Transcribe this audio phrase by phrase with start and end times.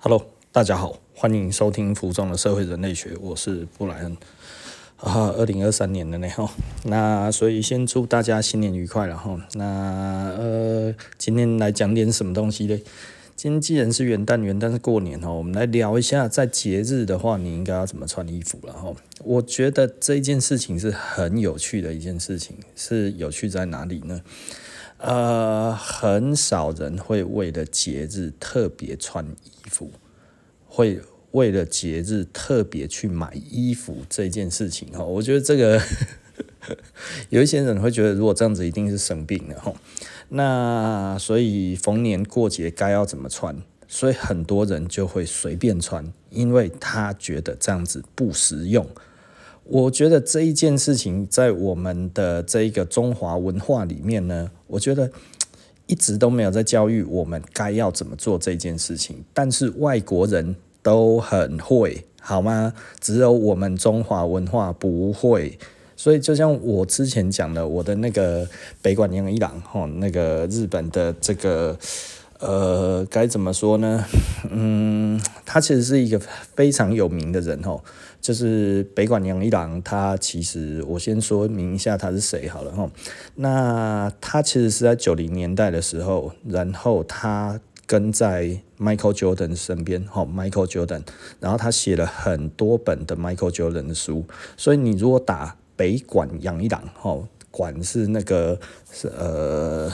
[0.00, 4.16] Hello，大家好，欢迎收听《服装的社会人类学》，我是布莱恩
[4.96, 5.32] 啊。
[5.36, 6.48] 二零二三年的呢哈，
[6.84, 9.36] 那所以先祝大家新年愉快了哈。
[9.54, 12.80] 那呃，今天来讲点什么东西呢？
[13.34, 18.94] 今天既然是元旦，元旦是过年哈，我们来聊一下，在节日的话，你应该要怎么穿衣服了哈。
[19.24, 24.20] 我觉得这件事情是很有趣的一件事情，是有趣在哪里呢？
[24.98, 29.90] 呃，很少人会为了节日特别穿衣服，
[30.66, 31.00] 会
[31.32, 35.80] 为了节日特别去买衣服这件事情哈，我觉得这个
[37.30, 39.72] 有一些人会觉得，如果这样子一定是生病了哈。
[40.30, 43.56] 那所以逢年过节该要怎么穿？
[43.86, 48.86] 所以很多人就会随便穿，因为他觉得这样子不实用。
[49.70, 55.10] 我觉得这一件事情在我们的这个中华文化里面呢，我觉得
[55.86, 59.22] 一直都没有在教育我们该要怎么做这件事情。
[59.34, 62.72] 但是外国人都很会，好吗？
[62.98, 65.58] 只有我们中华文化不会。
[65.96, 68.48] 所以就像我之前讲的，我的那个
[68.80, 71.78] 北管杨一郎哈，那个日本的这个。
[72.40, 74.04] 呃，该怎么说呢？
[74.50, 76.18] 嗯，他其实是一个
[76.54, 77.80] 非常有名的人哦，
[78.20, 79.82] 就是北管杨一郎。
[79.82, 82.88] 他其实我先说明一下他是谁好了哈。
[83.34, 91.02] 那他其实是在九零年代的时候，然后他跟在 Michael Jordan 身边哈，Michael Jordan，
[91.40, 94.24] 然后他写了很多本的 Michael Jordan 的书。
[94.56, 97.18] 所以你如果打北管杨一郎哈，
[97.50, 98.60] 管是那个
[98.92, 99.90] 是呃。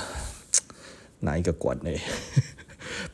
[1.25, 1.91] 哪一个管呢？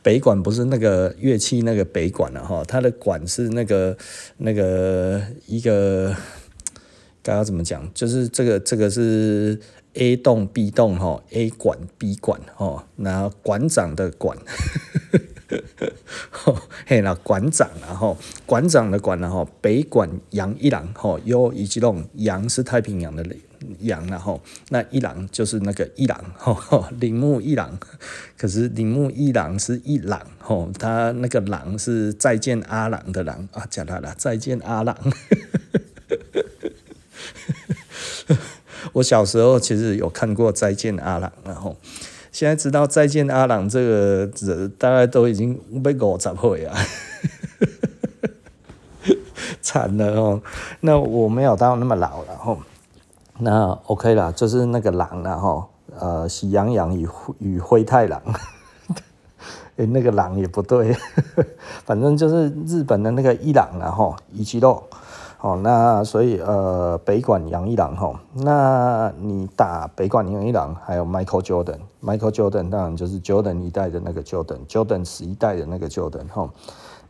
[0.02, 3.96] 北管不是那个乐器那个北管了哈，它的管是那个
[4.38, 6.14] 那个一个，
[7.22, 7.88] 该要怎么讲？
[7.94, 9.58] 就是这个这个是
[9.94, 14.36] A 栋 B 栋哈，A 管 B 管哈，然后馆长的馆，
[16.86, 23.22] 嘿，那馆长然后馆长的馆然后北管杨一郎哈，有一几栋杨是太平洋的
[23.80, 24.40] 羊，然后
[24.70, 27.78] 那一郎就是那个一郎， 吼，铃木一郎。
[28.36, 34.96] 可是铃木一郎是一郎，吼，他那个郎是再见阿郎的郎啊，讲他了，再见阿郎。
[38.94, 41.76] 我小时候其实有看过再见阿郎，然后
[42.32, 46.76] 现在知道再见阿郎这个人，大概都已经被五十岁啊，
[49.60, 50.42] 惨了哦。
[50.80, 52.62] 那我没有到那么老了，吼。
[53.40, 55.66] 那 OK 啦，就是那个狼啦哈，
[55.98, 57.08] 呃，喜羊羊与
[57.38, 58.20] 与灰太狼，
[59.76, 60.94] 诶，那个狼也不对，
[61.84, 64.82] 反正就是日本的那个一郎啦哈，一七六，
[65.40, 76.48] 哦，那所以呃，北管杨一郎哈，那你打北管杨一郎，还有 Michael Jordan，Michael Jordan 当然就是 Jordan 一代的那个 Jordan，Jordan 十一代的那个 Jordan 哈。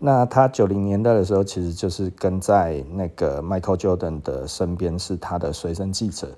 [0.02, 6.28] 那他九零年代的时候，其实就是跟在那个 Michael Jordan 的身边，是他的随身记者。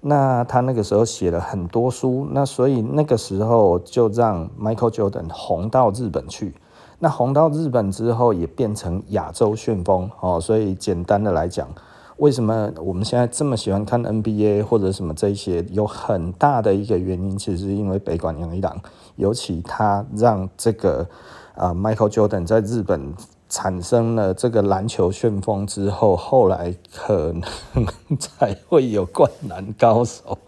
[0.00, 6.52] 那他那个时候写了很多书，那所以那个时候就让 Michael Jordan 红到日本去。
[6.98, 10.40] 那红到日本之后，也变成亚洲旋风哦。
[10.40, 11.68] 所以简单的来讲，
[12.16, 18.76] 为什么我们现在这么喜欢看 NBA 或者什么这些，有很大的一个原因，其实是因为北管杨一郎，
[19.14, 21.06] 尤其他让这个。
[21.54, 23.14] 啊，Michael Jordan 在日本
[23.48, 27.42] 产生了这个篮球旋风之后，后来可能
[28.18, 30.38] 才会有灌篮高手，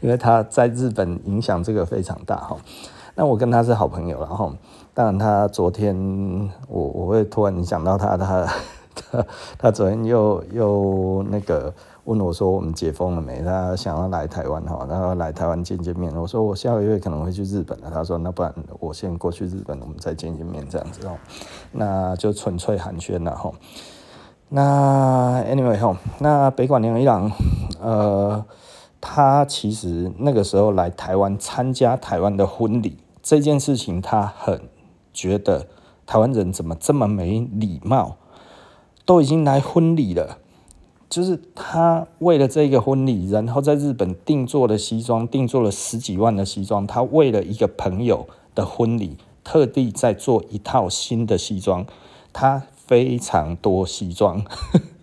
[0.00, 2.56] 因为他在日本影响这个非常大哈。
[3.14, 4.54] 那我跟他是好朋友，然后
[4.94, 5.94] 当然他昨天
[6.68, 8.46] 我我会突然想到他，他
[8.94, 9.26] 他
[9.58, 11.72] 他昨天又又那个。
[12.08, 13.42] 问我说：“我们解封了没？
[13.42, 16.10] 他想要来台湾哈，然后来台湾见见面。
[16.16, 17.90] 我说我下个月可能会去日本了。
[17.90, 21.18] 他说那不然我先过去日本，我们再见见面这样子哦。
[21.70, 23.52] 那就纯粹寒暄了哈。
[24.48, 27.30] 那 anyway 哈，那北馆杨一郎，
[27.78, 28.42] 呃，
[29.02, 34.62] 他其实那个时候来台湾参加台湾的婚礼这件事情，他很
[35.12, 35.66] 觉得
[36.06, 38.16] 台湾人怎么这么没礼貌，
[39.04, 40.38] 都已经来婚礼了。”
[41.08, 46.86] 就是他为了这个婚礼，然后在日本定做了西装，定做了十几万的西装。
[46.86, 51.86] 他为了一个朋友的婚礼，特地在做一套新的西装。
[52.32, 54.44] 他非常多西装。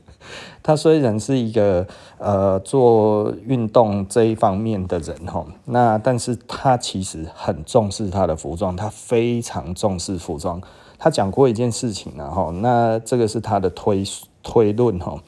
[0.61, 1.87] 他虽然是一个
[2.17, 10.61] 呃做运动这一方面的人哈，那但是他其实很重视他的服装，他非常重视服装。
[10.97, 14.03] 他讲过一件事情然后，那这个是他的推
[14.41, 15.19] 推论哈。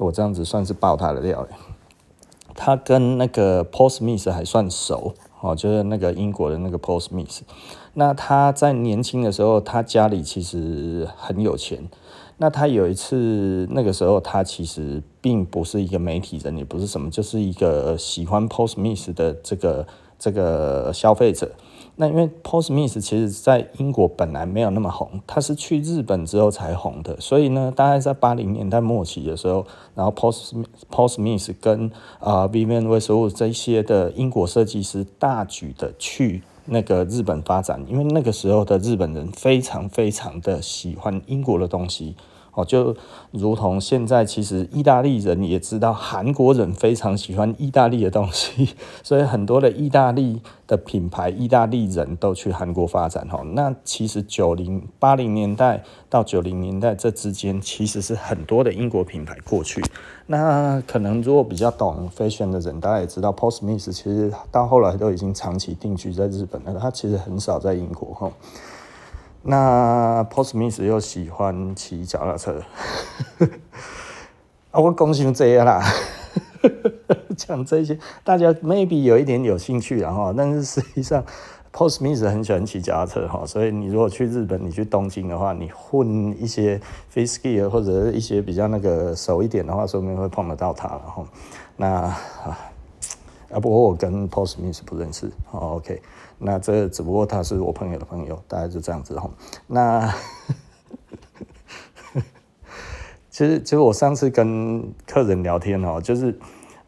[0.00, 1.46] 我这样子算是爆他的料，
[2.54, 7.40] 他跟那个 Paul Smith 还算熟哦，就是那个英国的那个 Paul Smith。
[7.92, 11.88] 那他在年轻的时候，他家里其实很有钱。
[12.38, 19.86] 那他有一次，那个时候他其实并不是一个媒体人，也不是什么，就是一个喜欢 Paul Smith 的这个
[20.18, 21.50] 这个消费者。
[22.00, 27.14] 那因为 Paul Smith 其实在英国本来没有那么红，他是去日本之后才红的。
[27.20, 31.88] 所以呢，大概在八零年代末期的时候，然后 Paul Smith, Paul Smith 跟
[32.18, 42.16] 啊、呃、Vivienne Westwood 这些的英国设计师大举的去那个日本发展，因为那个时候的日本人非常非常的喜欢英国的东西。
[42.52, 42.96] 哦，就
[43.30, 53.26] 如同现在，其实意大利人也知道韩国人非常喜欢意大利的东西，所以很多的意大利的品牌，意大利人都去韩国发展。
[53.28, 59.82] 哈，那其实九零八零年代到九零年代这之间，其实是很多的英国品牌过去。
[60.26, 68.14] 那可能如果比较懂 fashion 的人，大家也知道，Paul Smith 其实到后来都已经长期定居在日本了，他其实很少在英国。
[68.14, 68.30] 哈。
[69.42, 72.60] 那 Paul Smith 又喜欢骑脚踏车，
[74.70, 75.82] 啊，我讲成这样啦，
[77.36, 81.24] 讲这些大家 maybe 有一点有兴趣啊哈，但是实际上
[81.72, 86.78] Paul Smith 很喜欢骑脚踏车哈，所以你如果去日本，你去东京的话，你混一些
[87.08, 91.26] face gear 或者一些比较那个熟一点的话，说不定会碰得到他然后。
[91.76, 92.58] 那啊，
[93.52, 96.02] 啊不过我跟 Paul Smith 不认识，OK。
[96.42, 99.30] 那这只不过他是我朋友的朋友，大概就这样子哈。
[99.66, 100.12] 那
[103.30, 106.36] 其实，其实我上次跟客人聊天哦，就是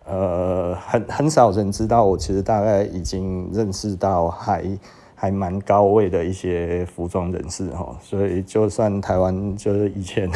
[0.04, 4.78] 呃，很很少人知道我其实大概已经认识到还
[5.14, 7.96] 还蛮高位的一些服装人士哈。
[8.02, 10.28] 所以，就算台湾就是以前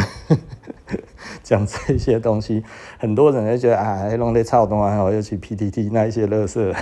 [1.42, 2.62] 讲这些东西，
[2.98, 6.74] 很多人就觉得啊，弄得超东啊，尤其 PTT 那一些垃圾。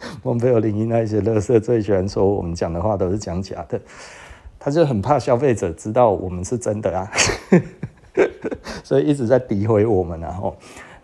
[0.22, 3.80] 孟非有灵异那一些乐色最喜欢说我们讲的话都是讲假的，
[4.58, 7.10] 他就很怕消费者知道我们是真的啊，
[8.84, 10.40] 所以一直在诋毁我们啊。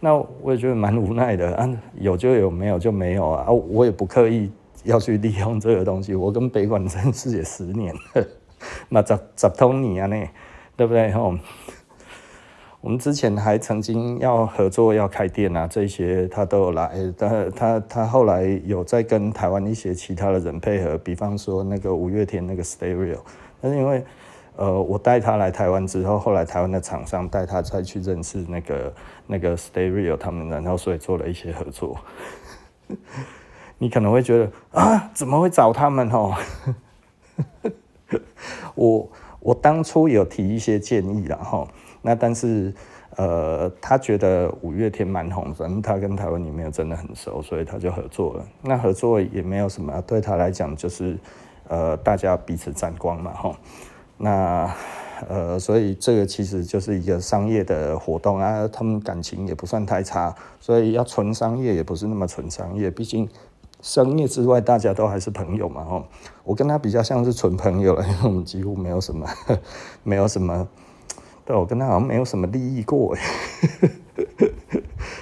[0.01, 1.69] 那我也觉得蛮无奈的啊，
[1.99, 3.51] 有就有，没有就没有啊。
[3.51, 4.51] 我也不刻意
[4.83, 6.15] 要去利用这个东西。
[6.15, 8.27] 我跟北管认识也十年了，
[8.91, 10.29] 那十十多年呢，
[10.77, 11.35] 对不对吼？
[12.85, 16.93] 我们之前还曾经要合作要开店啊，这些他都有来。
[17.17, 23.21] 但他他后来有在跟台湾一些其他的人配合，比方说那个五月天那个 Stereo。
[23.59, 24.05] 但是因为
[24.57, 28.95] 呃我带他来台湾之后，后来台湾的厂商带他再去认识那个
[29.27, 31.97] 那个 Stereo 他们，然后所以做了一些合作。
[33.79, 36.35] 你可能会觉得啊，怎么会找他们哦？
[38.77, 39.09] 我
[39.41, 41.67] 我当初有提一些建议然后。
[42.07, 42.71] 那但是，
[43.17, 48.45] 呃，他觉得五月天蛮红，反正他跟台湾也没有真的很熟，所以他就合作了。
[48.61, 51.17] 那合作也没有什么，对他来讲就是，
[51.67, 53.57] 呃，大家彼此沾光嘛，吼。
[54.19, 54.71] 那，
[55.31, 63.27] 呃，所以这个其实就是一个商业的活动啊，他们感情也不算太差，所以要纯商业也不是那么纯商业，毕竟
[63.81, 66.05] 商业之外大家都还是朋友嘛，吼。
[66.45, 69.27] 我跟他比较像是纯朋友了，因为我们几乎没有什么，
[70.05, 70.69] 没有什么。
[71.47, 73.15] 对，我跟他好像没有什么利益过，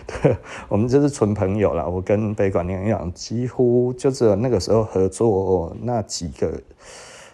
[0.07, 0.37] 对，
[0.69, 1.85] 我们就是纯朋友啦。
[1.85, 6.63] 我跟北管娘一样，几乎就是那个时候合作那几个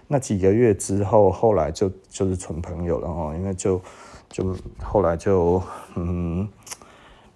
[0.06, 3.34] 那几个月之后，后来就就是纯朋友了哦。
[3.36, 3.78] 因为就
[4.30, 5.62] 就后来就
[5.94, 6.48] 嗯，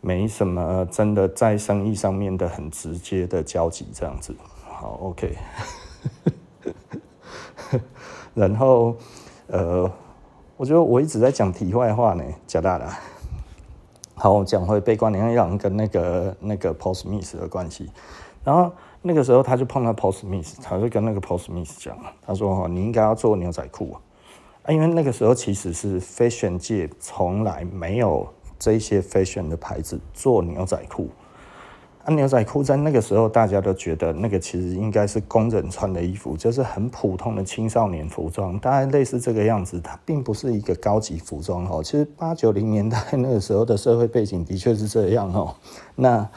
[0.00, 4.34] 没什么真的在生意上面的很直接的交集这样子。
[4.64, 5.36] 好，OK，
[8.32, 8.96] 然后
[9.48, 9.92] 呃。
[10.62, 12.96] 我觉得我一直在讲题外话呢，假大啦。
[14.14, 17.90] 好，我讲回北管娘一郎跟那个那个 Paul Smith 的关系。
[18.44, 23.96] 然后那个时候他就碰到 Paul Smith，他就跟那个 Paul Smith 讲，他说：“哈，你应该要做牛仔裤
[24.62, 31.08] 啊，因为那个时候其实是 fashion 界从来没有这些 fashion 的牌子做牛仔裤。”
[32.04, 39.80] 啊，牛仔裤在那个时候，大家都觉得那个其实应该是工人穿的衣服，就是很普通的青少年服装，大概类似这个样子。
[39.80, 41.80] 它并不是一个高级服装哦。
[41.80, 45.54] 其实八九零年代 那个时候的社会背景的确是这样哦。
[45.94, 46.28] 那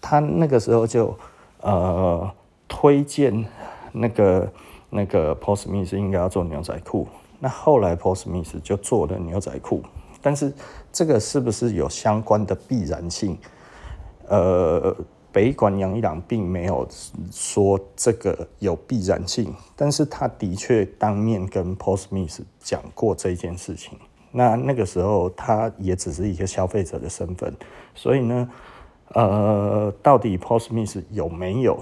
[0.00, 1.14] 他那个时候就
[1.60, 2.30] 呃
[2.66, 3.44] 推荐
[3.92, 4.52] 那个
[4.88, 7.06] 那个 Paul Smith 应该要做牛仔裤。
[7.40, 9.82] 那后来 Paul Smith 就做了牛仔裤，
[10.22, 10.50] 但是
[10.90, 13.36] 这个是不是有相关的必然性？
[14.28, 14.96] 呃，
[15.32, 16.86] 北管杨一郎并没有
[17.32, 23.98] 说这个有必然性，但是他的确当面跟 Paul Smith 讲过这件事情。
[24.30, 27.54] 那那个时候他也只是一个消费者的身份，
[27.94, 28.50] 所以呢，
[29.08, 31.78] 呃，到底 Paul Smith 有没有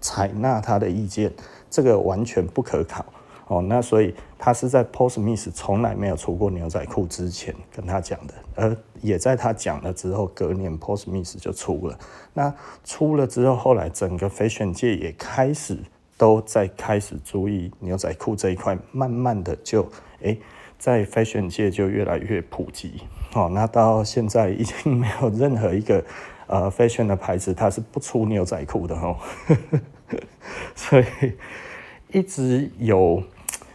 [0.00, 1.32] 采纳他的意见，
[1.70, 3.04] 这个完全不可考
[3.52, 3.62] 哦。
[3.62, 11.98] 那所以他是在 Post Miss 从来没有出过牛仔裤之前跟他讲的，而也在他讲了之后，隔年 Post Miss 就出了。
[12.32, 12.52] 那
[12.84, 15.76] 出了之后，后来整个 fashion 界也开始
[16.16, 19.86] 都在开始注意牛仔裤这一块，慢慢的就
[20.24, 20.36] 哎。
[20.78, 23.02] 在 fashion 界就越来越普及，
[23.34, 26.04] 哦，那到现在已经没有任何一个
[26.48, 29.16] 呃 fashion 的牌子，它是不出牛仔裤的哦，
[30.74, 31.04] 所以
[32.10, 33.22] 一直有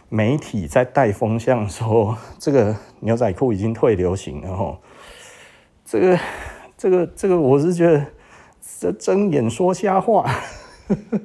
[0.08, 4.78] 媒体在带风向说 这个牛仔裤已经退流行了哦，
[5.84, 6.18] 这个
[6.76, 8.04] 这个这个我是觉得
[8.80, 10.24] 这睁眼说瞎话，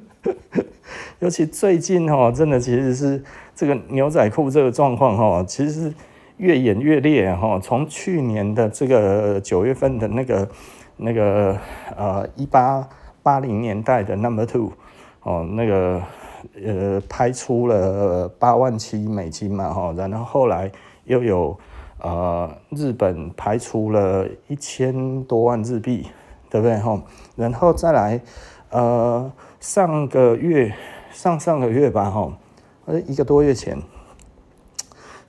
[1.20, 3.24] 尤其最近哦，真的其实是。
[3.56, 5.94] 这个牛仔裤这个状况哈，其实是
[6.38, 7.56] 越演越烈哈。
[7.62, 10.48] 从去年的这个九月份的那个
[10.96, 11.56] 那个
[11.96, 12.88] 呃一八
[13.22, 14.72] 八零年代的 Number Two
[15.22, 16.02] 哦，那个
[16.64, 20.70] 呃拍出了八万七美金嘛哈，然后后来
[21.04, 21.58] 又有
[22.00, 26.08] 呃日本拍出了一千多万日币，
[26.50, 27.02] 对不对哈？
[27.36, 28.20] 然后再来
[28.70, 30.74] 呃上个月
[31.12, 32.32] 上上个月吧哈。
[32.86, 33.80] 呃，一个多月前，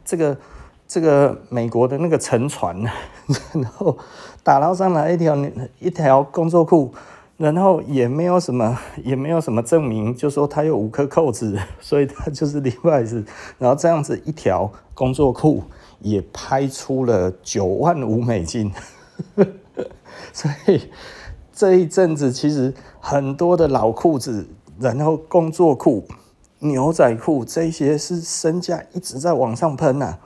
[0.03, 0.37] 这个
[0.85, 2.77] 这个美国的那个沉船，
[3.55, 3.97] 然后
[4.43, 5.37] 打捞上来一条
[5.79, 6.93] 一条工作裤，
[7.37, 13.23] 然后也没有什么 也没有什么证明，就说他有五颗扣子， 所以他就是例外是，
[13.57, 15.63] 然后这样子一条工作裤
[15.99, 18.71] 也拍出了九万五美金，
[20.33, 20.89] 所以
[21.53, 24.47] 这一阵子其实很多的老裤子，
[24.79, 26.05] 然后工作裤。
[26.59, 30.19] 牛仔裤这些是身价一直在往上喷呐、啊，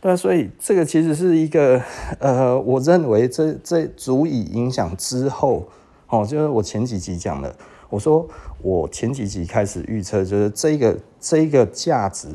[0.00, 1.80] 对，所以这个其实是一个
[2.18, 5.66] 呃，我认为这这足以影响之后
[6.08, 7.54] 哦，就是我前几集讲的，
[7.88, 8.26] 我说
[8.62, 12.28] 我前几集开始预测，就是这个这个价值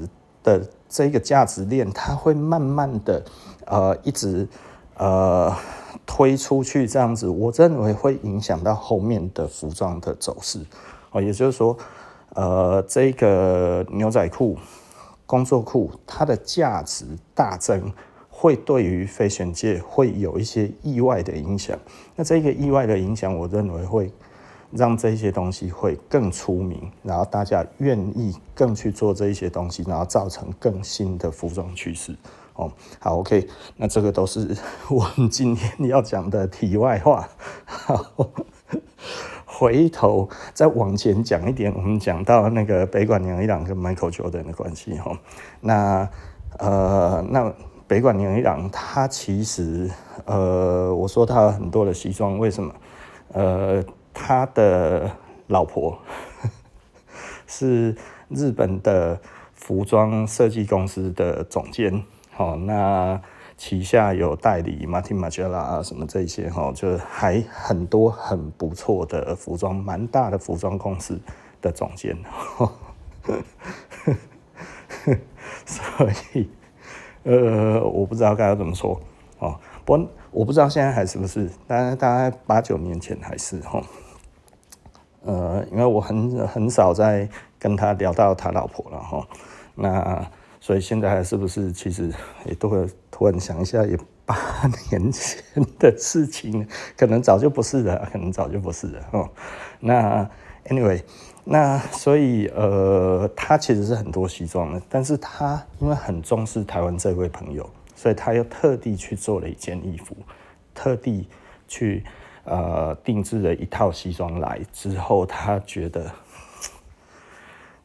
[0.43, 3.23] 的这个价值链，它会慢慢的
[3.65, 4.47] 呃一直
[4.97, 5.55] 呃
[6.05, 10.59] 推出去这样子，我认为会影响到后面的服装的走势
[11.11, 11.77] 哦，也就是说。
[12.35, 14.55] 呃，这个牛仔裤、
[15.25, 17.91] 工作裤，它的价值大增，
[18.39, 21.77] 会对于 fashion 界会有一些意外的影响。
[22.15, 24.09] 那这个意外的影响，我认为会
[24.71, 32.15] 让这些东西会更出名，然后大家愿意更去做这一些东西，然后造成更新的服装趋势。
[32.53, 34.55] 哦，好，OK，那这个都是
[34.89, 37.27] 我们今天要讲的题外话。
[37.67, 38.29] 好。
[39.45, 45.19] 回头再往前讲一点，我们讲到那个北管娘一郎跟 Michael Jordan 的关系哈。
[45.59, 46.09] 那
[46.59, 47.53] 呃，那
[47.89, 49.89] 北管牛一郎他其实
[50.25, 52.73] 呃，我说他很多的西装，为什么？
[53.33, 55.11] 呃，他的
[55.47, 55.99] 老婆
[57.47, 57.95] 是
[58.29, 59.19] 日本的
[59.53, 62.03] 服装设计公司的总监。
[62.31, 63.19] 好，那。
[63.61, 71.19] 旗下有代理 Martin m a g e l a 啊，什么这些哈，就还很多很不错的服装，蛮大的服装公司
[71.61, 72.17] 的总监，
[75.65, 76.49] 所以
[77.23, 78.99] 呃，我不知道该要怎么说
[79.39, 79.59] 哦。
[79.85, 83.81] 不过我不知道现在还是不是，大概大概八九年前还是哈。
[85.23, 89.27] 呃，因为我很很少在跟他聊到他老婆了哈。
[89.75, 90.25] 那
[90.61, 92.11] 所以现在还是不是，其实
[92.45, 94.35] 也都会突然想一下，也八
[94.89, 95.41] 年前
[95.77, 99.29] 的事情，可能早就不是了，可能早就不是了哦。
[99.79, 100.29] 那
[100.67, 101.01] anyway，
[101.51, 110.15] 那所以呃，他其实是很多西装的，但是他因为很重视台湾这位朋友，所以他又特地去做了一件衣服，
[110.75, 111.27] 特地
[111.67, 112.03] 去
[112.43, 116.11] 呃定制了一套西装来之后，他觉得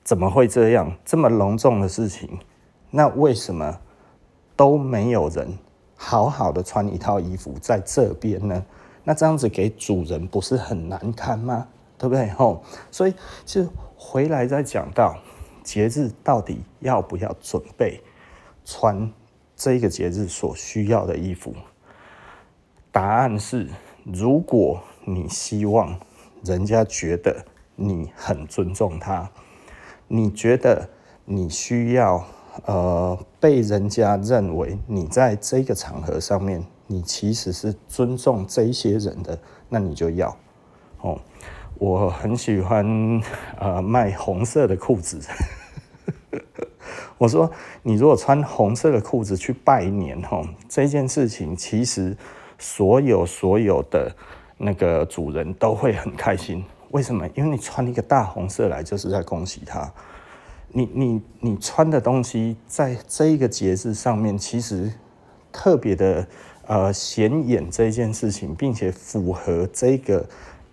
[0.03, 2.39] 怎么会这样，这么隆重的事情？
[2.91, 3.81] 那为什么
[4.55, 5.57] 都没有人
[5.97, 8.63] 好好的穿一套衣服在这边呢？
[9.05, 11.67] 那这样子给主人不是很难堪吗？
[11.99, 12.29] 对不对？
[12.31, 15.19] 吼，所以就回来再讲到
[15.63, 18.01] 节日到底要不要准备
[18.65, 19.13] 穿
[19.57, 21.55] 这个节日所需要的衣服？
[22.91, 23.69] 答案是，
[24.05, 25.99] 如果你希望
[26.45, 27.45] 人家觉得
[27.77, 29.31] 你很尊重他，
[30.09, 30.89] 你觉得
[31.25, 32.25] 你需要。
[32.67, 39.37] 呃，被人家认为你在这个场合上面，你其实是尊重这些人的，
[39.69, 40.37] 那你就要
[41.01, 41.19] 哦。
[41.79, 43.21] 我很喜欢
[43.59, 45.21] 呃卖红色的裤子，
[47.19, 47.51] 我说
[47.83, 52.17] 你如果穿红色的裤子去拜年哦，这件事情其实
[52.59, 54.15] 所有所有的
[54.57, 56.65] 那个主人都会很开心。
[56.91, 57.29] 为什么？
[57.35, 59.93] 因为你穿一个大红色来，就是在恭喜他。
[60.69, 64.93] 你你你穿的东西，在这一个节日上面，其实
[65.53, 66.27] 特别的
[66.67, 70.25] 呃显眼这件事情，并且符合这个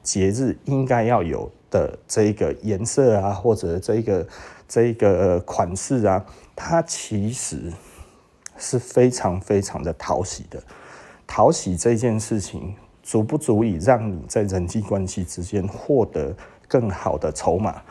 [0.03, 4.27] 节日应该要有的这个颜色啊，或者这个
[4.67, 6.23] 这个款式啊，
[6.55, 7.71] 它其实
[8.57, 10.61] 是非常非常的讨喜的。
[11.27, 16.35] 讨喜这件事情足不足以让你在人际关系之间获得
[16.67, 17.81] 更好的筹码？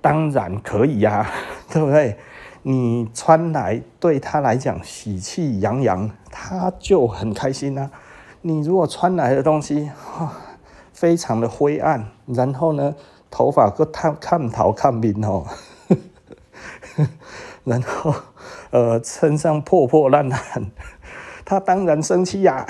[0.00, 1.30] 当然可以呀，
[1.70, 2.16] 对不对？
[2.62, 7.90] 你穿来对他来讲喜气洋洋，他就很开心呐。
[8.42, 9.90] 你如果穿来的东西
[10.98, 12.92] 非常的灰暗，然后呢，
[13.30, 15.46] 头发搁烫看头看面哦，
[17.62, 18.12] 然后
[18.72, 20.40] 呃，身上破破烂烂。
[21.44, 22.66] 他当然生气呀，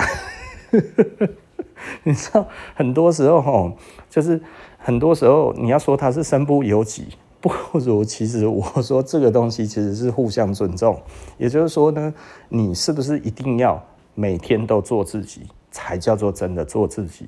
[2.03, 2.45] 你知道，
[2.75, 3.71] 很多时候吼，
[4.11, 4.39] 就是
[4.77, 7.07] 很多时候你要说他是身不由己，
[7.41, 11.01] 不如其实我说这个东西其实是互相尊重。
[11.39, 12.13] 也就是说呢，
[12.49, 13.83] 你是不是一定要
[14.13, 17.27] 每天都做自己，才叫做真的做自己，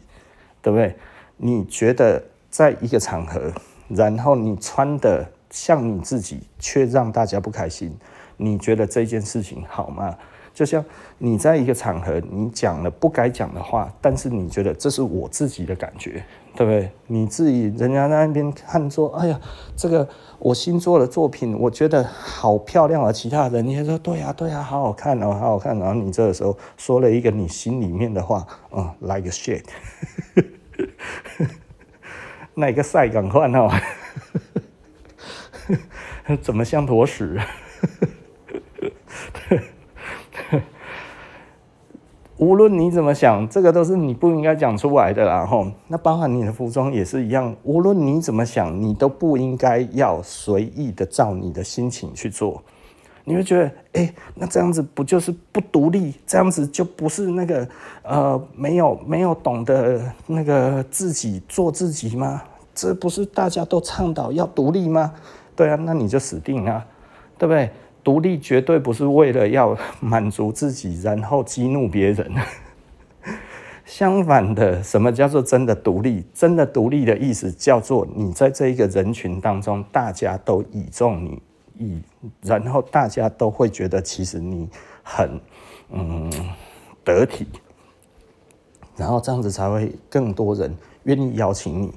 [0.61, 0.95] 对不对？
[1.37, 3.51] 你觉得在一个场合，
[3.87, 7.97] 然后你穿的像你自己，却让大家不开心，
[8.37, 10.15] 你觉得这件事情好吗？
[10.53, 10.83] 就像
[11.17, 16.21] 你在一个场合，你讲了不该讲的话，但是你觉得这是我自己的感觉，
[16.55, 16.91] 对不对？
[17.07, 19.39] 你自己人家在那边看说，哎呀，
[19.77, 20.07] 这个
[20.39, 23.13] 我新做的作品，我觉得好漂亮啊！
[23.13, 25.79] 其他人你也说，对呀，对呀，好好看哦，好好看。
[25.79, 29.63] 然后你这个时候说了一个你心里面的话，嗯，like shit，
[32.55, 33.69] 那个赛赶快哦，
[36.41, 37.39] 怎么像坨屎？
[42.37, 45.45] 无论你怎么想，这个都是你不应该讲出来的啦。
[45.45, 47.55] 吼，那包含你的服装也是一样。
[47.61, 52.63] 无论你怎么想，你都不应该要随意的照你的心情去做。
[53.23, 56.13] 你会觉得，哎、那这样子不就是不独立？
[56.25, 57.67] 这样子就不是那个
[58.03, 62.41] 呃，没有没有懂得那个自己做自己吗？
[62.73, 65.13] 这不是大家都倡导要独立吗？
[65.55, 66.85] 对啊，那你就死定了，
[67.37, 67.69] 对不对？
[68.03, 72.31] 独立绝对不是为了要满足自己，然后激怒别人。
[73.85, 76.23] 相反的，什么叫做真的独立？
[76.33, 81.41] 真的独立的意思叫做你在这一个人群当中，大家都倚重你，
[81.81, 82.01] 倚，
[82.41, 84.69] 然后大家都会觉得其实你
[85.03, 85.41] 很
[85.89, 86.31] 嗯
[87.03, 87.47] 得体，
[88.95, 91.93] 然后这样子才会更多人愿意邀请你。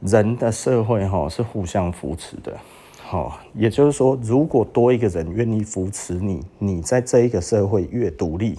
[0.00, 2.56] 人的社会哈是互相扶持的。
[3.02, 8.58] 好，也就是说，如果多一个人愿意扶持你，你在这一个社会越独立，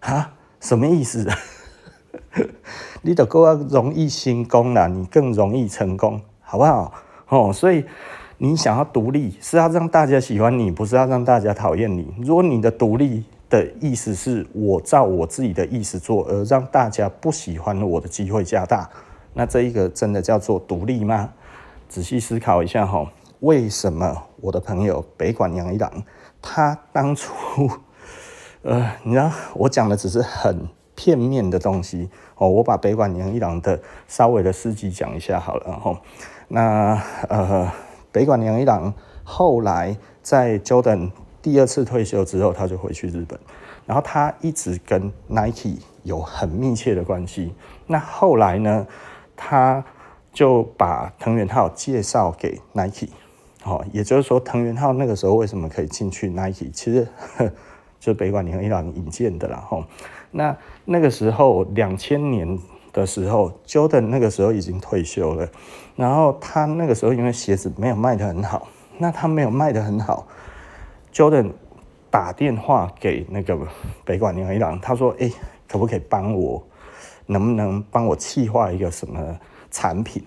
[0.00, 1.28] 哈，什么意思？
[3.02, 6.92] 你得够容易成功啦，你更容易成功，好不好？
[7.28, 7.84] 哦，所以
[8.44, 12.12] 你想要独立，是要让大家喜欢你，不是要让大家讨厌你。
[12.18, 18.90] 如果你的独立的意思是我照我自己的意思做，而让大家不喜欢我的机会加大，
[19.34, 21.30] 那这一个真的叫做独立吗？
[21.88, 23.08] 仔细思考一下哈。
[23.38, 25.88] 为什么我的朋友北管杨一郎，
[26.40, 27.70] 他当初，
[28.62, 35.96] 呃，你知道我讲的只是很片面的东西哦，我把北管杨一郎的稍微的事迹讲一下好了，然后
[36.48, 37.70] 那呃，
[38.12, 38.94] 北管杨一郎
[39.24, 43.38] 后来在 Jordan 第二次退休之后，他就回去日本，
[43.86, 47.52] 然后他一直跟 Nike 有很密切的关系。
[47.86, 48.86] 那后来呢，
[49.34, 49.84] 他
[50.32, 53.08] 就把藤原浩介绍给 Nike。
[53.62, 56.70] 好，也就是说，藤原浩那个时候为什么可以进去 Nike？
[56.72, 57.08] 其实
[57.98, 59.64] 就北管杨一郎引荐的啦。
[59.68, 59.84] 吼，
[60.32, 62.58] 那那个时候两千年
[62.92, 65.48] 的时候，Jordan 那个时候已经退休了。
[65.96, 70.26] 然后他那个时候因为鞋子没有卖得很好，那他没有卖得很好
[71.12, 71.52] ，Jordan
[72.10, 73.58] 打电话给那个
[74.04, 75.30] 北管杨一郎，他说：“哎、
[75.68, 76.62] 可不可以帮我？
[77.26, 79.38] 能不能帮我企划一个什么
[79.70, 80.24] 产品？”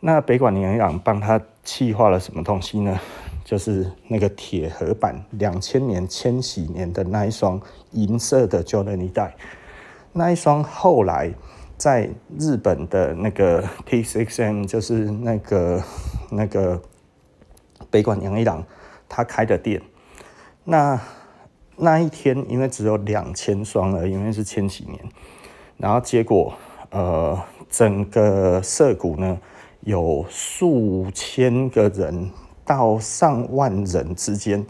[0.00, 1.40] 那北管杨一郎帮他。
[1.64, 3.00] 企划了什么东西呢？
[3.42, 7.58] 就是那个铁盒版两千年千禧年的那一双
[7.92, 9.34] 银色的 Jordan 一代，
[10.12, 11.32] 那一双后来
[11.76, 12.08] 在
[12.38, 15.82] 日本的那个 T6M，就是那个
[16.30, 16.80] 那个
[17.90, 18.64] 北管杨一郎
[19.08, 19.82] 他开的店。
[20.64, 21.00] 那
[21.76, 24.98] 那一天因为只有两千双了，因为是千禧年，
[25.76, 26.54] 然后结果
[26.90, 29.38] 呃整个涩谷呢。
[29.86, 32.30] 有数千个人
[32.64, 34.64] 到上万人之间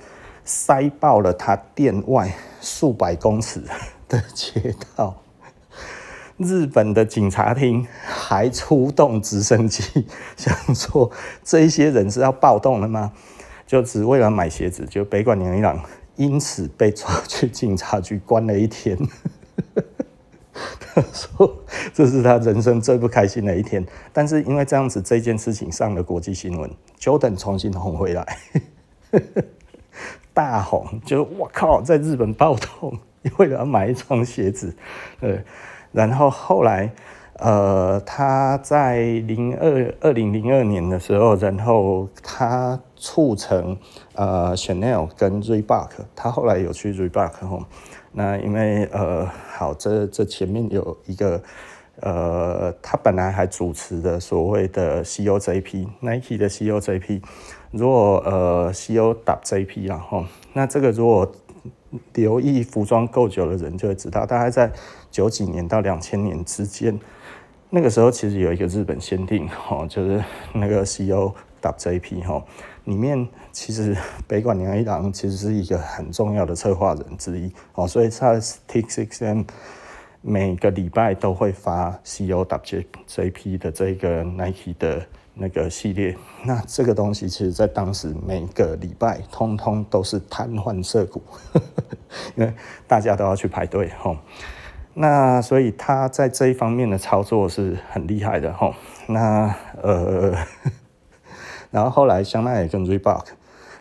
[0.44, 3.62] 塞爆了他店外数百公尺
[4.08, 5.14] 的街道，
[6.36, 11.10] 日本的警察厅还出动直升机， 想说
[11.42, 13.12] 这一些人是要暴动了吗？
[13.66, 15.80] 就只为了买鞋子，就北管娘一郎
[16.16, 18.96] 因此被抓去警察局关了一天。
[20.52, 21.56] 他说
[21.92, 26.70] 这是他人生最不开心的一天，但是因为这样子这件事情上了国际新闻
[27.00, 28.38] ，Jordan 重新红回来，
[30.32, 32.96] 大红，就我靠，在日本暴动，
[33.38, 34.76] 为了要买一双鞋子，
[35.20, 35.42] 对，
[35.94, 36.90] 然后后来。
[37.40, 43.76] 呃，他在零二二零零二年的时候，然后他促成
[44.14, 47.64] 呃 Chanel 跟 Reebok，他后来有去 Reebok 吼，
[48.12, 51.42] 那因为呃好，这这前面有一个
[52.02, 57.20] 呃，他本来还主持的所谓的 COJP，Nike 的 COJP，
[57.72, 61.30] 如果呃 COWJP 然后那这个如果
[62.12, 64.70] 留意服装够久的人就会知道，大概在
[65.14, 66.98] 九几年到两千年之间。
[67.70, 70.20] 那个时候其实有一个日本限定，哦，就是
[70.52, 72.44] 那个 COWJP 哈，
[72.86, 73.96] 里面其实
[74.26, 78.34] 北管娘一郎其实是一个很重要的策划人之一，哦，所以他
[78.68, 79.44] T6M
[80.20, 91.22] 每个礼拜都会发 COWJP 的这个 Nike 的那个系列，那这个东西其实在当时每个礼拜通通都是瘫痪社谷，
[92.34, 92.52] 因为
[92.88, 94.18] 大家都要去排队，哦。
[94.96, 98.72] 那所以他在这一方面的操作是很厉害的吼。
[99.08, 99.52] 那
[99.82, 100.32] 呃，
[101.70, 103.24] 然后后来香奈儿跟 Reebok，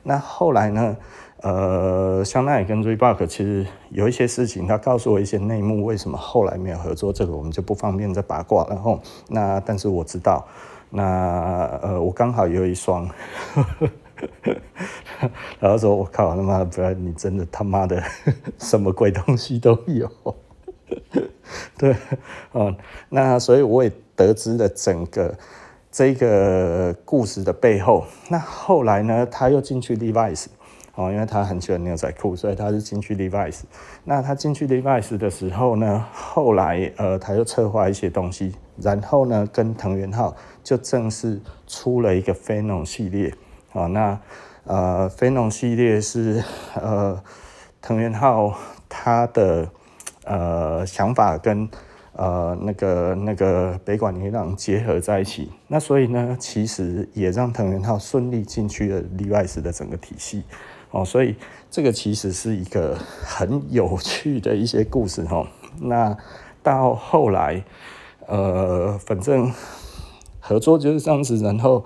[0.02, 0.98] 那后来呢，
[1.42, 9.00] 呃，香奈儿跟 Reebok 其实有一些事情，他告诉我一些内幕，为什么后来没有合作，这个我们就不方便再八卦了吼。
[9.30, 10.46] 那但是我知道，
[10.90, 11.04] 那
[11.84, 13.08] 呃，我刚好有一双，
[15.60, 18.02] 然后说我靠他妈的，不然你真的他妈的
[18.58, 20.10] 什么鬼东西都有。
[21.78, 21.96] 对，
[22.52, 22.76] 哦，
[23.10, 25.34] 那所以我也得知了整个
[25.92, 28.06] 这个故事的背后。
[28.30, 30.46] 那后来呢，他又进去 Levi's，
[30.96, 33.62] 哦，因为他很喜欢牛仔裤，所以他是进去 Levi's。
[34.04, 43.34] 那他进去 Levi's 的时候呢，后来呃，他又策划一些东西，然后呢，跟藤原浩就正式出了一个 Phenom 系列。
[43.74, 44.20] 哦，那
[44.66, 46.44] 呃，Phenom 系列是
[46.76, 47.22] 呃，
[47.82, 49.70] 藤原浩他的。
[50.26, 51.68] 呃，想法跟
[52.14, 60.44] 呃那个那个北管娘一郎结合在一起，那所以呢，其实也让藤原浩顺利进去了 Levi's 的整个体系
[60.92, 61.36] 哦，所以
[61.70, 65.48] 这个其实是一个很有趣的一些故事哦。
[65.82, 66.16] 那
[66.62, 67.64] 到后来，
[68.28, 69.52] 呃，反正
[70.40, 71.84] 合作就是这样子，然后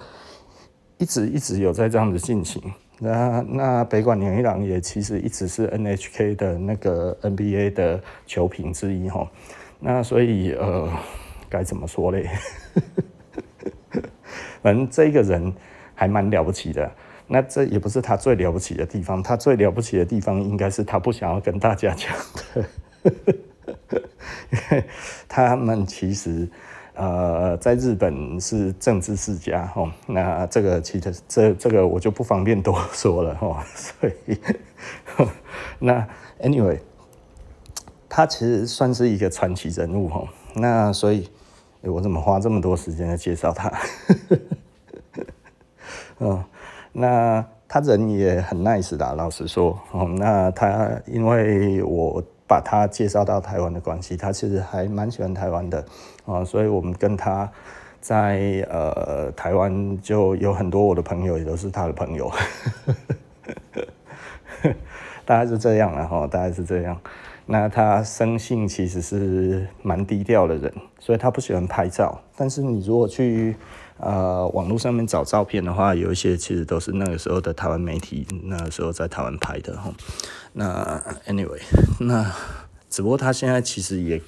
[0.98, 2.62] 一直一直有在这样子进行。
[3.00, 9.30] 那那北管娘一郎也其实一直是 NHK 的那个 NBA 的球评之一哈，
[9.80, 10.92] 那所以呃
[11.48, 12.28] 该怎么说嘞？
[14.64, 15.54] 反正这个人
[15.94, 16.92] 还蛮了不起的。
[17.28, 22.16] 那这也不是他最了不起的地方，他最了不起的地方应该是他不想要跟大家讲
[22.56, 22.66] 的，
[24.52, 24.84] 因为
[25.28, 26.50] 他们其实。
[26.98, 34.36] 呃，在日本是政治世家哦，那这个其实这这个我就不方便多说了哦， 所以
[35.78, 36.08] 那
[36.42, 36.80] anyway，
[38.10, 41.30] 他其实算是一个传奇人物哦，那所以
[41.84, 43.72] 我怎么花这么多时间来介绍他？
[46.18, 46.44] 嗯，
[46.94, 52.24] 那他人也很 nice 的，老实说，哦，那他因为我。
[52.50, 55.86] 把他介绍到台湾的关系，他其实还蛮喜欢台湾的
[56.28, 57.50] 啊，所以我们跟他
[58.00, 62.32] 在呃台湾就有很多我的朋友也都是他的朋友，
[65.26, 67.00] 大概是这样了哈，大概是这样。
[67.50, 72.22] 那他生性其实是蛮低调的人，所以他不喜欢拍照。
[72.36, 73.56] 但是你如果去
[74.00, 79.94] 呃网络上面找照片的话，有一些其实都是那个时候的台湾媒体那时候在台湾拍的哈。
[80.52, 81.62] 那 anyway，
[82.02, 82.30] 那
[82.90, 84.22] 只不过他现在其实也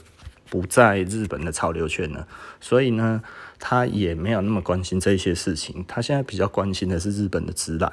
[0.50, 2.28] 不在日本的潮流圈了，
[2.60, 3.22] 所以呢，
[3.60, 5.86] 他也没有那么关心这些事情。
[5.88, 7.92] 他现在比较关心的是日本的直篮。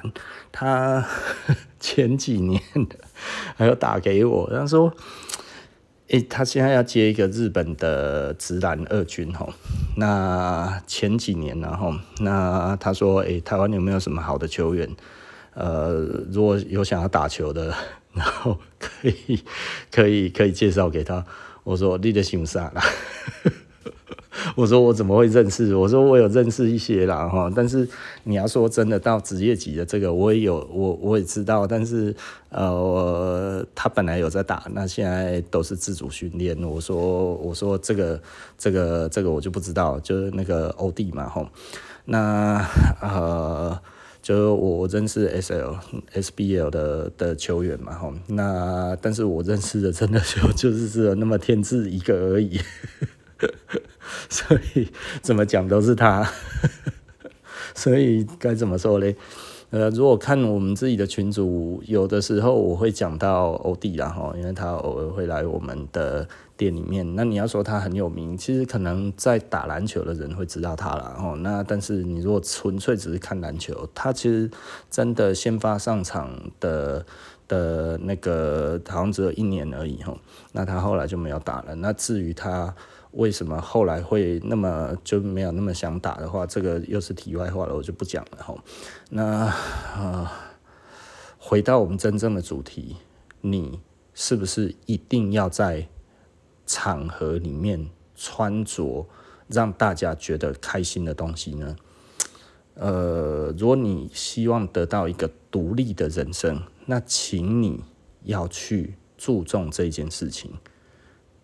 [0.51, 1.05] 他
[1.79, 2.61] 前几年
[3.55, 4.93] 还有打给我，他说
[6.09, 9.53] ：“诶，他现在要接一个日本的直篮二军吼。
[9.95, 14.89] 那前几年然后，那他说：诶，台湾有没有什么好的球员？
[15.53, 15.93] 呃，
[16.31, 17.73] 如果有想要打球的。”
[18.17, 19.43] 然后可以
[19.91, 21.23] 可以可以介绍给他，
[21.67, 22.81] 我说你的姓啥啦？
[24.55, 25.75] 我说我怎么会认识？
[25.75, 27.85] 我说我有认识一些啦哈，但是
[28.23, 32.15] 你要说真的到职业级的这个，我也有我我也知道，但是
[32.49, 36.57] 呃，他本来有在打，那现在都是自主训练。
[36.63, 38.21] 我说我说这个
[38.57, 41.45] 这个这个我就不知道，就是那个欧弟嘛哈，
[42.05, 42.65] 那
[43.01, 43.77] 呃。
[44.27, 45.79] 就我认识 S L
[46.11, 52.59] S B L 的的球员嘛吼，那但是我认识的真的就 就是只有那么天赐一个而已，
[54.27, 54.89] 所以
[55.21, 56.29] 怎么讲都是他，
[57.73, 59.15] 所以该怎么说嘞？
[59.69, 66.25] 呃，如果看我们自己的群组，有的时候我会讲到欧弟啦哈，因为他偶尔会来我们的
[66.55, 67.15] 店里面。
[67.15, 71.35] 那你要说他很有名，其实可能在打篮球的人会知道他啦哈。
[71.41, 74.49] 那但是你如果纯粹只是看篮球，他其实
[74.89, 77.05] 真的先发上场的
[77.49, 80.15] 的那个好像只有一年而已哈。
[80.53, 81.75] 那他后来就没有打了。
[81.75, 82.73] 那至于他。
[83.17, 88.55] 为什么后来会那么就没有那么想打的话，这个又是题外话了，我就不讲了哈。
[89.09, 89.51] 那啊、
[89.97, 90.29] 呃，
[91.39, 92.97] 回到我们真正的主题，
[93.41, 93.79] 你
[94.13, 95.87] 是不是一定要在
[96.67, 99.07] 场合里面穿着
[99.47, 101.75] 让大家觉得开心的东西呢？
[102.75, 107.83] 呃，如果你希望得到一个独立的人生，那请你
[108.25, 110.51] 要去注重这件事情。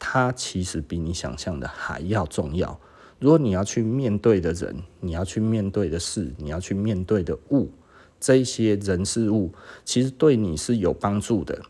[0.05, 2.77] 它其实比你想象的还要重要。
[3.19, 7.71] 如果你要去面对的人，你要去面对的事，你要去面对的物，
[8.19, 9.53] 这些人事物，
[9.85, 11.61] 其实对你是有帮助的。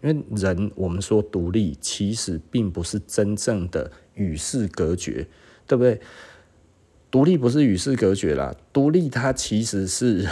[0.00, 5.26] 因为人，我们说独立，其实并不是真正的与世隔绝，
[5.66, 6.00] 对不对？
[7.10, 10.24] 独立不是与世隔绝啦，独立它其实是。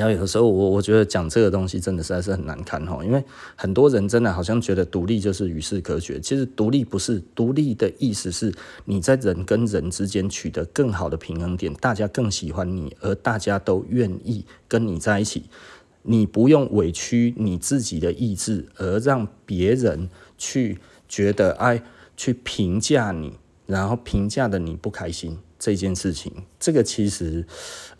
[0.00, 3.22] 然后有的时候我我觉得讲这个东西真的实在是很难看哈，因为
[3.54, 8.50] 很多人真的好像觉得独立就是与世隔绝，其实独立不是，独立的意思是
[8.86, 15.50] 你在人跟人之间取得更好的平衡点，大家更喜欢你，而大家都愿意跟你在一起，
[16.00, 20.08] 你不用委屈你自己的意志，而让别人
[20.38, 21.82] 去觉得哎，
[22.16, 23.34] 去评价你，
[23.66, 27.44] 然后评价的你不开心这件事情，这个其实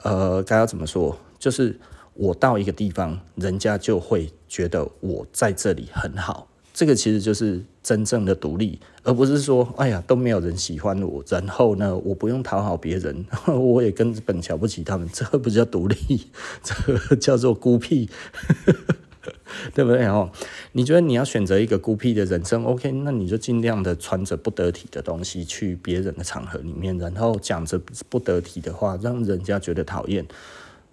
[0.02, 1.18] 呃该要怎么说？
[1.38, 1.80] 就是
[2.14, 6.48] 我到一个地方，人家就会觉得我在这里很好。
[6.72, 15.06] 这个其实就是真正的独立，而不是说，哎呀，都没有人喜欢我，然后呢，我不用讨好别人， 我也根本瞧不起他们。
[15.12, 16.30] 这不叫独立，
[16.62, 18.08] 这叫做孤僻，
[19.74, 20.06] 对不对？
[20.06, 20.30] 哦，
[20.72, 22.90] 你觉得你要选择一个孤僻的人生，OK？
[22.92, 30.24] 那你就尽量的穿着不得体的东西去别人的场合里面，然后讲着不得体的话，让人家觉得讨厌。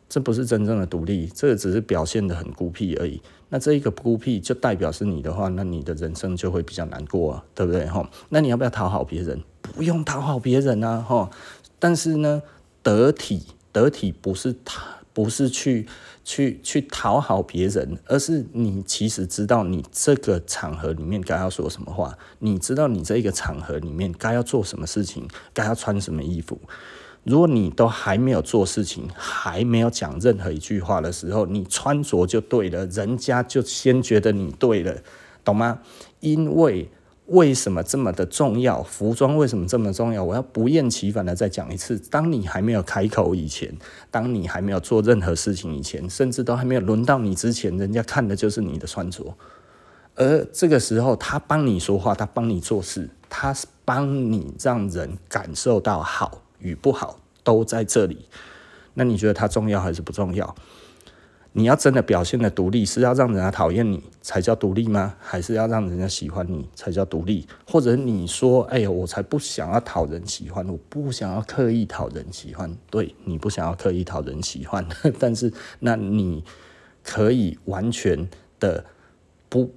[0.09, 3.21] 这不是真正的独立，这个只是表现得很孤僻而已。
[3.49, 7.85] 那这一个孤僻就代表是你的话，那你的人生就会比较难过啊，对不对？
[7.87, 9.41] 哈，那你要不要讨好别人？
[9.61, 11.29] 不用讨好别人啊，哈。
[11.79, 12.41] 但是呢，
[12.81, 14.81] 得体得体不是讨，
[15.13, 15.87] 不是去
[16.23, 26.59] 去去讨好别人，而是你其实知道你这个场合里面该要说什么话，你知道你这一个场合里面该要做什么事情，该要穿什么衣服。
[27.27, 34.95] 如果你都还没有做事情，还没有讲任何一句话的时候，你穿着就对了，人家就先觉得你对了，
[35.43, 35.79] 懂吗？
[36.21, 36.89] 因为
[37.25, 38.81] 为什么这么的重要？
[38.81, 40.23] 服装为什么这么重要？
[40.23, 43.75] 我要不厌其烦的再讲一次：当你还没有开口以前，
[44.09, 49.35] 当你还没有做任何事情以前，甚至都还没有轮到你之前，人家看的就是你的穿着。
[50.15, 56.41] 而这个时候，他帮你说话，他帮你做事，他是帮你让人感受到好。
[56.59, 58.25] 与不好都在这里，
[58.93, 60.55] 那你觉得它重要还是不重要？
[61.53, 65.15] 你要真的表现的独立，是要让人家讨厌你才叫独立吗？
[65.19, 67.47] 还是要让人家喜欢你才叫独立？
[67.65, 72.77] 或者你说，哎呀，我才不想要讨人喜欢，我不想要刻意讨人喜欢。
[72.91, 76.43] 对，你不想要刻意讨人喜欢， 但是那你
[77.03, 78.85] 可以完全的
[79.49, 79.73] 不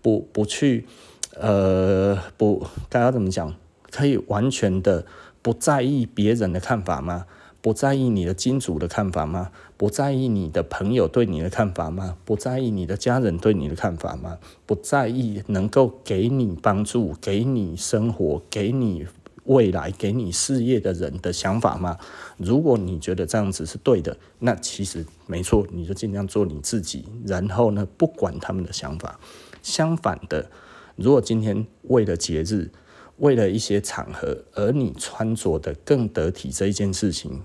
[0.00, 0.86] 不不去，
[1.34, 3.52] 呃，不，大家怎么讲？
[3.90, 5.04] 可以完全的。
[5.46, 7.24] 不在意别人的看法吗？
[7.62, 9.52] 不在意你的金主的看法吗？
[9.76, 12.16] 不在意你的朋友对你的看法吗？
[12.24, 14.38] 不在意你的家人对你的看法吗？
[14.66, 19.06] 不在意能够给你帮助、给你生活、给你
[19.44, 21.96] 未来、给你事业的人的想法吗？
[22.38, 27.04] 如果你觉得这样子是对的，那其实没错，你就尽量做你自己。
[27.24, 29.20] 然后呢，不管他们的想法。
[29.62, 30.50] 相反的，
[30.96, 32.72] 如果今天为了节日，
[33.18, 37.42] 为了一些场合，而你穿着的更得体这一件事情，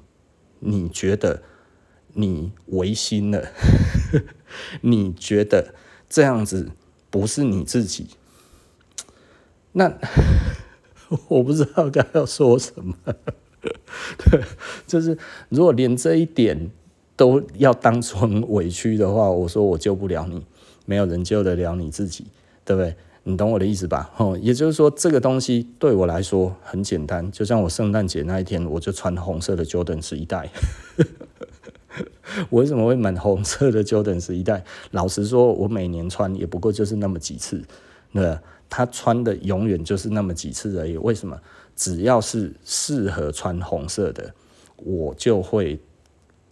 [0.59, 1.43] 你觉得
[2.13, 3.51] 你违心了？
[4.81, 5.73] 你觉得
[6.09, 6.71] 这样子
[7.09, 8.07] 不是你自己？
[9.73, 9.97] 那
[11.29, 12.95] 我不知道该要说什么。
[14.17, 14.43] 对，
[14.85, 15.17] 就是
[15.49, 16.69] 如果连这一点
[17.15, 20.45] 都要当成委屈的话，我说我救不了你，
[20.85, 22.25] 没有人救得了你自己，
[22.65, 22.95] 对不对？
[23.23, 24.11] 你懂我的意思吧？
[24.17, 30.49] 哦，也就是说，这个东西对我来说很简单，就像我圣诞节那一天，我就穿红色的 Jordan 十一代。
[32.49, 34.63] 我为什么会买红色的 Jordan 十一代？
[34.91, 37.63] 老实说，我每年穿也不过就是那么几次，
[38.13, 40.97] 那，他穿的永远就是那么几次而已。
[40.97, 41.39] 为什么？
[41.75, 44.33] 只要是适合穿红色的，
[44.77, 45.79] 我就会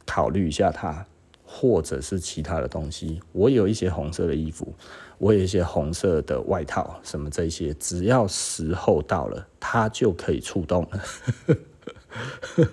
[0.05, 1.05] 考虑一下它，
[1.51, 3.19] 或者是其他的东西。
[3.31, 4.75] 我有一些红色的衣服，
[5.17, 11.01] 我有一些红色的外套，什么这些，只要时候到了，它就可以触动了。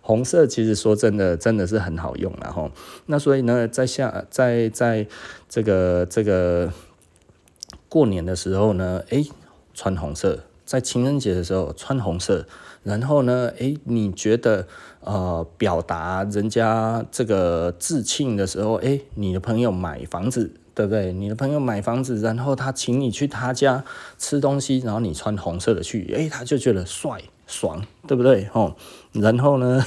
[0.00, 2.70] 红色其实说真的，真的是很好用，然后
[3.06, 5.06] 那所以呢，在下在在
[5.48, 6.72] 这个这个
[7.90, 9.26] 过年的时候呢，诶，
[9.74, 12.46] 穿红色；在情人节的时候穿红色，
[12.82, 14.66] 然后呢，诶，你觉得
[15.04, 21.12] 呃表达人家这个致庆的时候，诶，你的朋友买房子，对不对？
[21.12, 23.84] 你的朋友买房子，然后他请你去他家
[24.18, 27.20] 吃东西，然后你穿红色的去，诶，他就觉得帅。
[27.46, 28.48] 爽，对不对？
[28.54, 28.74] 哦，
[29.12, 29.82] 然后呢，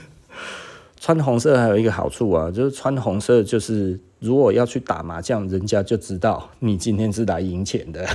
[1.00, 8.06] 穿红色还有一个好处啊，就是穿红色就是如果要去打麻将，人家就知道你今天是来赢钱的。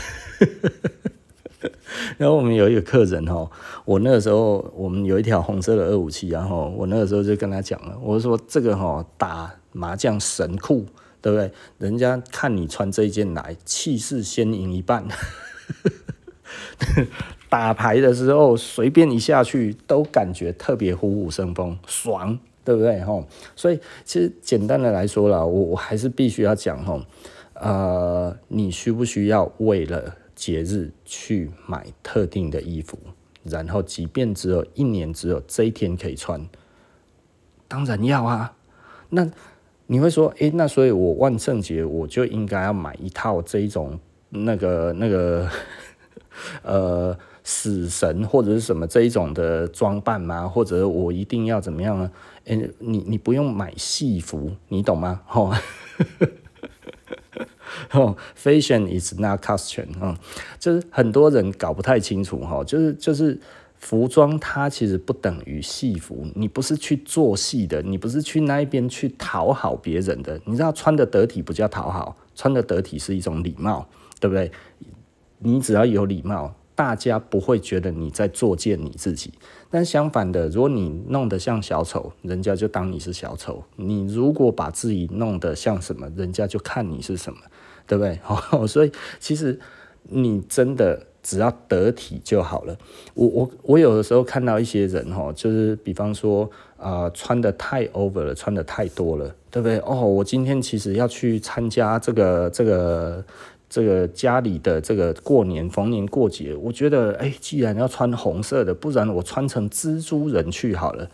[2.18, 3.50] 然后我们有一个客人哦，
[3.86, 10.86] 我那个时候我们有一条红色的二五七，然后我那个时候就跟他讲了，我说这个哈打麻将神酷，
[11.22, 11.52] 对不对？
[11.78, 15.06] 人家看你穿这一件来，气势先赢一半。
[17.50, 23.00] 打牌的时候，随便一下去都感觉特别虎虎生风，爽，对不对？
[23.02, 23.24] 哈，
[23.56, 27.02] 所以其实简单的来说啦，我我还是必须要讲哈，
[27.54, 33.00] 呃，你需不需要为了节日去买特定的衣服？
[33.44, 36.48] 然后，即便只有一年只有这一天可以穿，
[37.68, 38.56] 当然要啊。
[39.10, 39.30] 那
[39.88, 45.50] 你会说，诶，那所以我万圣节我就应该要买一套这一种那个 那个，
[46.64, 47.18] 呃。
[47.48, 50.48] 死神或者是什么这一种的装扮吗？
[50.48, 52.12] 或者我一定要怎么样呢？
[52.46, 55.22] 欸、你你不用买戏服，你懂吗？
[55.30, 55.56] 哦，
[57.92, 60.16] 哦，Fashion is not costume，嗯，
[60.60, 63.40] 就是很多人搞不太清楚哈，就是就是
[63.78, 73.88] 服装它其实不等于戏服，你不是去做戏的，你不是去那一边去讨好别人的，你知道穿得得体不叫讨好，穿得得体是一种礼貌，
[74.20, 74.52] 对不对？
[75.40, 76.56] 你只要有礼貌。
[76.78, 79.34] 大家不会觉得你在作践你自己，
[79.70, 87.40] 但相反的，如果你弄得像小丑，人家就当你是小丑；你如果把自己弄得像什么，人家就看你是什么，
[87.88, 88.20] 对不对？
[88.52, 89.60] 哦，所以其实
[90.04, 92.78] 你真的只要得体就好了。
[93.14, 99.80] 我我我有的时候看到一些人哈，就是比方说啊、穿得太 over 了，穿得太多了，对不对？
[99.80, 103.24] 哦，我今天其实要去参加这个这个。
[103.68, 111.10] 这个家里的这个过年逢年过节，我觉得哎，既然要穿红色的，不然我穿成蜘蛛人去好了。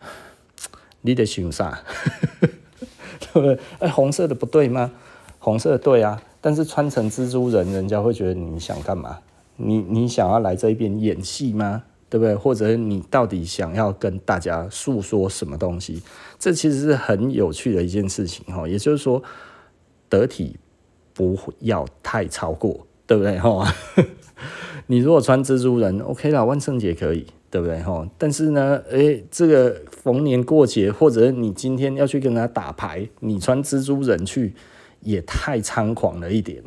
[1.00, 1.82] 你得想啥？
[2.38, 3.58] 对不对？
[3.80, 4.92] 哎，红色的不对吗？
[5.46, 9.20] 红色对啊，但是穿成蜘蛛人，人家会觉得你想干嘛？
[9.56, 11.84] 你你想要来这边演戏吗？
[12.10, 12.34] 对不对？
[12.34, 16.02] 或者你到底想要跟大家诉说什么东西？
[16.36, 18.66] 这其实是很有趣的一件事情哈。
[18.66, 19.22] 也就是说，
[20.08, 20.56] 得体。
[21.14, 23.38] 不要太超过，对不对？
[23.38, 23.66] 哈，
[24.86, 27.80] 你如果穿蜘蛛人，OK 啦，万圣节可以，对不对？
[27.82, 34.52] 哈，但是呢，诶，这个逢年过节，或者你今天要去跟他打牌，你穿蜘蛛人去，
[35.06, 36.62] 也太猖狂了一点。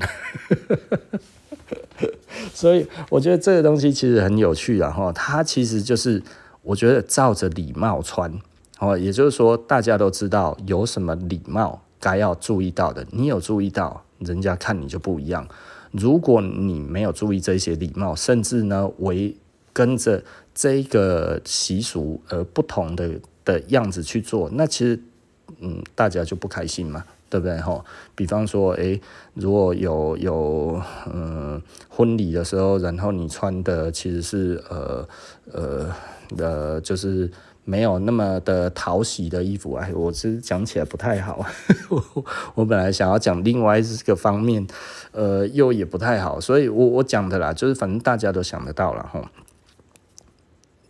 [2.54, 6.24] 所以我觉得这个东西其实很有趣啊，哈，它其实就是
[6.64, 8.34] 我觉得照着礼貌穿，
[8.80, 14.04] 哦，也就是说大家都知道有什么礼貌该要注意到的，你有注意到。
[14.20, 15.48] 人家看你就不一样。
[15.92, 19.34] 如果你没有注意这些礼貌，甚至呢，为
[19.72, 20.22] 跟着
[20.54, 23.12] 这个习俗而不同的
[23.46, 25.00] 的样子去做，那其实，
[25.62, 27.58] 嗯，大家就不开心嘛，对不对？
[27.60, 29.00] 吼，比方说，诶，
[29.34, 30.82] 如果有有
[31.14, 35.08] 嗯婚礼的时候，然后你穿的其实是呃
[35.52, 35.96] 呃
[36.36, 37.32] 的，就是。
[37.66, 41.46] 没有那么的讨喜的衣服，哎，我其实讲起来不太好。
[42.56, 44.66] 我本来想要讲另外一个方面，
[45.12, 49.30] 呃，又也不太好，所以我我讲的啦，就是反正大家都想得到了哈。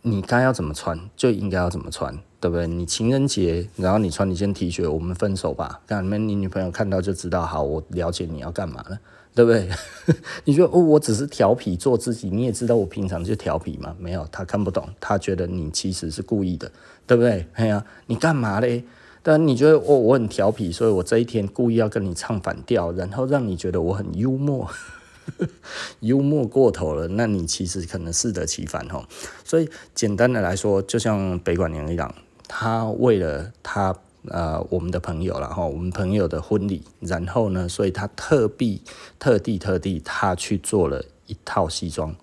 [0.00, 2.66] 你该要怎么穿就应该要怎么穿，对不对？
[2.66, 5.80] 你情人节，然后你穿一件 T 恤，我们分手吧。
[5.88, 8.98] 那你们，你女朋友看到就知道，好，我了解你要干嘛了，
[9.34, 9.68] 对不对？
[10.46, 13.94] 你说哦，我只是调皮做自己，你也知道我平常就调皮嘛。
[13.98, 16.72] 没有，他看不懂，他觉得你其实是故意的，
[17.06, 17.46] 对不对？
[17.52, 18.84] 哎呀、你干嘛嘞？
[19.22, 24.66] 但你觉得哦，我很调皮，所以我这一天故意要跟你唱反调，然后让你觉得我很幽默。
[26.00, 29.04] 幽默过头了，那你其实可能适得其反哦。
[29.44, 32.12] 所以简单的来说，就像北管娘一样，
[32.52, 33.96] 他为了他
[34.26, 38.82] 呃我们的朋友，然后我们朋友的婚礼，然后呢，所以他特地
[39.20, 42.16] 特地特地他去做了一套西装，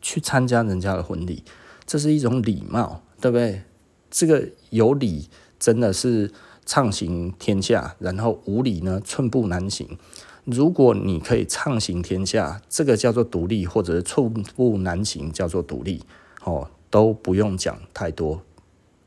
[0.00, 1.44] 去参加人家的婚礼，
[1.84, 3.64] 这是一种礼貌，对不对？
[4.10, 6.32] 这个有礼真的是
[6.64, 9.98] 畅行天下，然后无礼呢，寸步难行。
[10.46, 16.02] 如果你可以畅行天下，这个叫做独立，或者是寸步难行叫做独立，
[16.44, 18.40] 哦，都不用讲太多，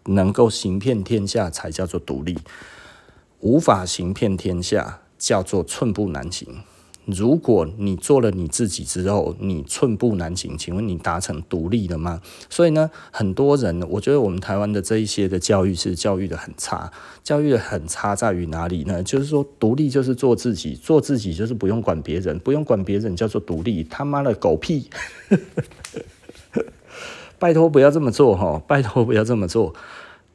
[0.06, 2.38] 能够行遍天下才叫做独立，
[3.40, 6.48] 无法行遍天下叫做寸步难行。
[7.06, 12.22] 如果你做了你自己之后，你寸步难行，请问你达成独立了吗？
[12.48, 16.92] 所以呢，很多人，我觉得我们台湾的这一些的教育是教育的很差，
[17.24, 19.02] 教育的很差在于哪里呢？
[19.02, 24.88] 就是说，独立就是做自己，做自己就是不用管别人，不用管别人叫做独立，他妈的狗屁！
[27.42, 29.74] 拜托不要这么做哈，拜托不要这么做，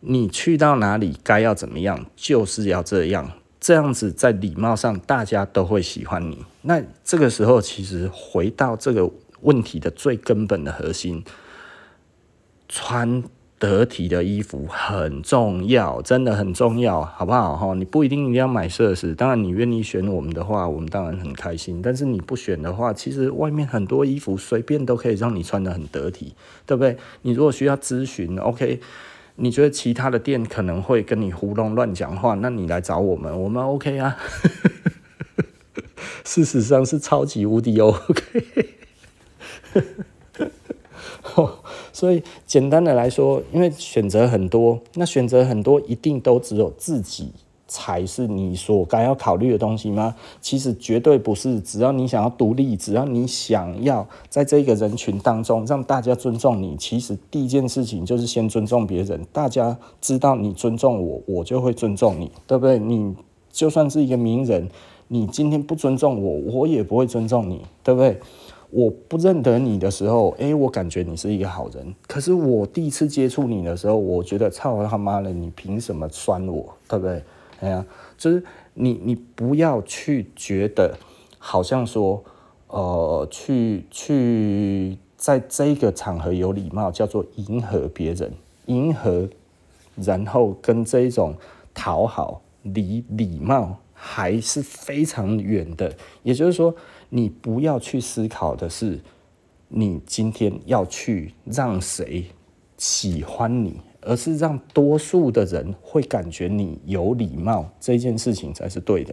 [0.01, 3.31] 你去到哪里该要怎么样，就是要这样。
[3.61, 6.45] 这样子在礼貌上，大家都会喜欢你。
[6.63, 9.09] 那这个时候，其实回到这个
[9.43, 11.23] 问题的最根本的核心，
[12.69, 13.23] 穿
[13.59, 17.57] 得体的衣服很重要，真的很重要，好不好？
[17.57, 21.81] 哈，你不一定一定要买设施，当然你愿意选我们的话，我们当然很开心。
[21.83, 26.35] 但是你不选的话，其实外面很多衣服随便都可以让你穿得很得体，
[26.67, 26.99] 对不对？
[27.23, 28.81] 你如果需要咨询，OK。
[29.39, 34.17] 你觉得其他的店可能会跟你胡弄乱讲话，那你来找我们，我们 OK 啊。
[36.25, 38.33] 事实上是超级无敌 OK。
[41.97, 47.31] 所以简单的来说，因为选择很多，那选择很多一定都只有自己。
[47.69, 50.15] 才是你所该要考虑的东西吗？
[50.41, 51.59] 其实绝对不是。
[51.59, 59.21] 只要你想要独立，只要你想要在这个人群当中让大家尊重你，其实第一件事情就是先尊重别人。
[59.33, 62.79] 大家知道你尊重我，我就会尊重你，对不对？
[62.79, 63.17] 你
[63.51, 64.69] 就算是一个名人，
[65.09, 68.21] 你今天不尊重我，我也不会尊重你，对不对？
[68.77, 71.95] 我不认得你的时候，诶，我感觉你是一个好人。
[72.07, 77.23] 可是我第一次接触你的时候，我觉得操他妈的，你凭什么酸我，对不对？
[77.61, 77.83] 哎呀，
[78.19, 80.95] 就是你，你不要去觉得
[81.39, 82.23] 好像说，
[82.69, 88.31] 呃，去去在这个场合有礼貌，叫做迎合别人，
[88.67, 89.27] 迎合，
[89.95, 91.35] 然后跟这一种
[91.73, 95.95] 讨好离礼貌还是非常远的。
[96.23, 96.75] 也就是说，
[97.09, 99.01] 你不要去思考的是，
[99.69, 102.27] 你今天要去让谁
[102.77, 103.81] 喜欢你。
[104.09, 109.13] 而是让多数的人会感觉你有礼貌，这件事情才是对的，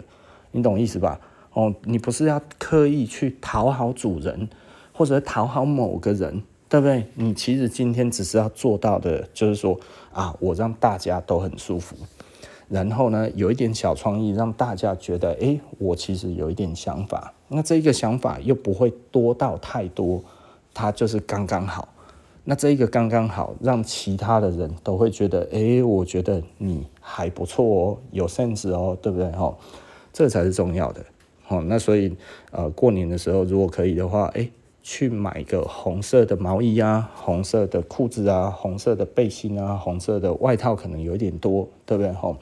[0.51, 1.19] 你懂意思吧？
[1.53, 4.47] 哦，你不是要刻意去讨好主人，
[4.91, 7.07] 或者讨好某个人，对不对？
[7.15, 9.75] 你其实今天只是要做到的，就是说
[10.11, 11.95] 啊，我让大家都很舒服，
[12.69, 20.23] 然后呢，有一点小创意，让大家觉得，诶，我其实有一点想法，那这一个想法又不会多到太多，
[20.73, 21.87] 它就是刚刚好。
[22.45, 29.31] 那这一个刚刚好，让其他的人都会觉得，诶，我觉得你还不错哦，有 sense 哦，对不对？
[29.31, 29.55] 哈，
[30.11, 31.01] 这才是重要的。
[31.43, 32.13] 好，那所以，
[32.51, 34.51] 呃，过年的时候如果可以的话，诶，
[34.83, 42.11] 去买个红色的毛衣啊，红色的裤子啊，红色的背心啊，红色的外套可能有一点多，对不对？
[42.11, 42.37] 哈，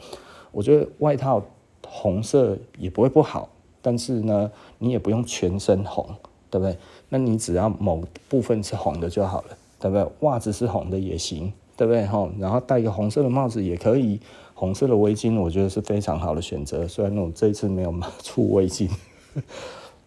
[0.51, 1.41] 我觉得外套
[1.87, 3.47] 红色也不会不好，
[3.81, 6.05] 但是呢，你也不用全身红，
[6.49, 6.75] 对不对？
[7.07, 9.57] 那你只要某部分是红的就好了。
[9.81, 10.07] 对不对？
[10.19, 12.01] 袜子是红的也行，对不对？
[12.39, 14.19] 然后戴一个红色的帽子也可以，
[14.53, 16.87] 红色的围巾我觉得是非常好的选择。
[16.87, 18.87] 虽然我这一次没有出围巾，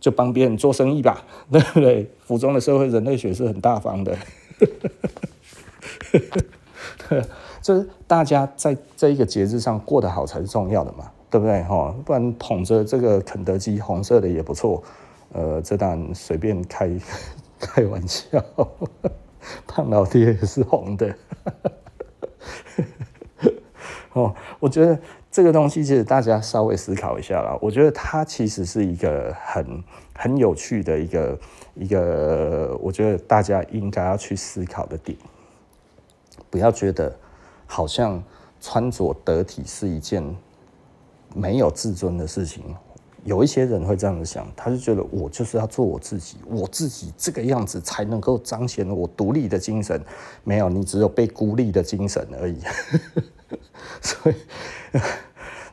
[0.05, 2.07] 就帮别人做生意吧， 对不对？
[2.27, 4.15] 服装的社会人类学是很大方的，
[7.63, 11.63] 就是大家在这一个节日上过得好才是重要的嘛，对不对？
[11.63, 14.83] 哈不然捧着这个肯德基红色的也不错，
[15.33, 16.91] 呃，这当然随便开
[17.59, 18.45] 开玩笑。
[19.67, 21.15] 胖老爹也是红的，
[24.13, 24.99] 哦，我觉得
[25.35, 27.59] 这个东西其实大家稍微思考一下啦。
[27.61, 29.83] 我觉得它其实是一个很
[30.15, 31.37] 很有趣的一个
[31.75, 35.19] 一个，我觉得大家应该要去思考的点。
[36.49, 37.13] 不要觉得
[37.67, 38.23] 好像
[38.61, 40.23] 穿着得体是一件
[41.35, 42.63] 没有自尊的事情。
[43.25, 50.01] 有一些人会这样子想，他就觉得我就是要做我自己，我自己这个样子才能够彰显我独立的精神。
[50.45, 52.61] 没有，你只有被孤立的精神而已。
[54.01, 54.35] 所以，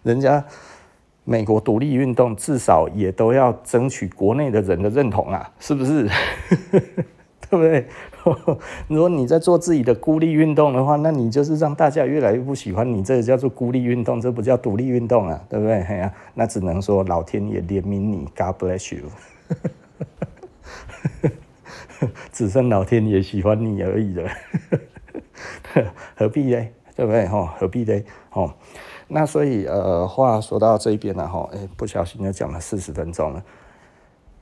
[0.04, 0.44] 人家
[1.24, 6.10] 美国独立运动至少也都要争取国内的人的认同啊，是不是？
[7.50, 7.86] 对不对？
[8.88, 15.82] 如果你在做自己的孤立运动的话，那你就是让大家越来越不喜欢你，这个叫做孤立运动，这不叫独立运动啊，对不对？
[15.82, 19.04] 哎呀，那只能说老天爷怜悯你，God bless you，
[22.32, 24.30] 只剩老天爷喜欢你而已了，
[26.16, 26.68] 何必呢？
[26.96, 27.28] 对不对？
[27.28, 28.02] 哈，何必呢？
[28.32, 28.54] 哦，
[29.14, 33.44] 那所以呃，话说到这边了哈，哎，不小心就讲了四十分钟了，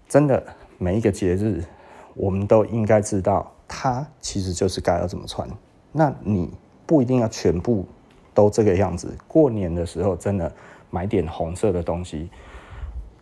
[0.07, 0.43] 真的
[0.77, 1.63] 每一个节日。
[2.15, 5.47] 我们都应该知道，它其实就是该要怎么穿。
[5.91, 6.51] 那你
[6.85, 7.85] 不一定要全部
[8.33, 9.15] 都这个样子。
[9.27, 10.51] 过年的时候，真的
[10.89, 12.29] 买点红色的东西，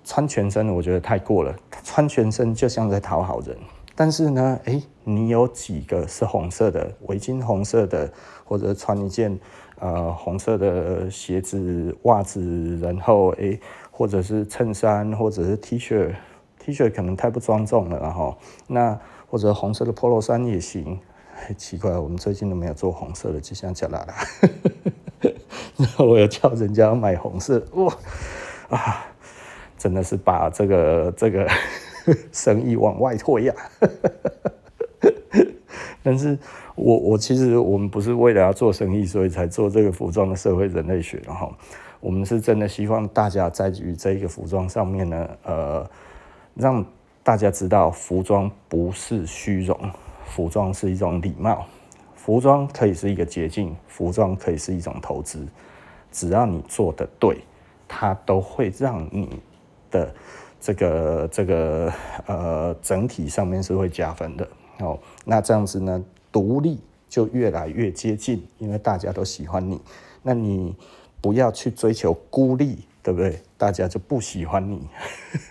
[0.04, 1.56] 穿全身，我觉得太过了。
[1.84, 3.56] 穿全身就像在讨好人。
[3.93, 8.12] 但是呢，诶，你有几个是红色的围巾，红色的，
[8.45, 9.38] 或者穿一件
[9.80, 13.60] 呃红色的鞋子、袜子，然后诶，
[13.92, 16.14] 或者是衬衫，或者是 T 恤。
[16.60, 19.00] T 恤可能太不庄重了，然后那
[19.30, 21.00] 或者红色的 Polo 衫也行。
[21.46, 24.16] 很 奇怪，我们最近都没有做红色的，就像叫啦啦。
[25.78, 27.94] 然后我又叫人家买红色，哇
[28.70, 29.06] 啊，
[29.78, 31.48] 真的是把这个这个
[32.34, 33.54] 生意往外推呀。
[36.02, 36.38] 但是
[36.78, 41.54] 我我其实我们不是为了要做生意，所以才做这个服装的社会人类学，然后
[42.00, 45.86] 我们是真的希望大家在于这个服装上面呢，呃。
[46.60, 46.84] 让
[47.22, 49.80] 大家知道，服装不是虚荣，
[50.26, 51.64] 服装是一种礼貌，
[52.16, 55.46] 服装可以是一个捷径，服装可以是一种投资。
[56.12, 57.38] 只要你做得对，
[57.88, 59.40] 它都会让你
[59.92, 60.12] 的
[60.60, 61.94] 这个这个
[62.26, 64.48] 呃整体上面是会加分的。
[64.80, 69.82] 哦，那这样子呢，独立就越来越接近，因为大家都喜欢你。
[70.24, 70.76] 那你
[71.22, 73.42] 不要去追求孤立，对不对？
[73.58, 74.88] 大家就不喜欢你。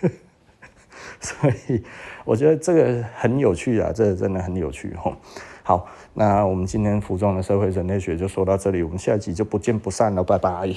[1.19, 1.83] 所以
[2.25, 5.15] 我觉得这个很有趣啊，这个真的很有趣吼。
[5.63, 10.73] 好，那我们今天服装的社会人类学就说到这里，我们下一集就不见不散了，拜拜。